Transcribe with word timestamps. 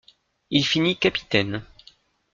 Il 0.49 0.65
finit 0.65 0.97
capitaine. 0.97 1.61